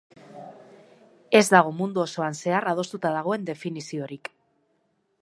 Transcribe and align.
Ez 1.41 1.43
dago 1.55 1.75
mundu 1.83 2.03
osoan 2.05 2.39
zehar 2.39 2.69
adostuta 2.75 3.15
dagoen 3.19 3.49
definiziorik. 3.55 4.35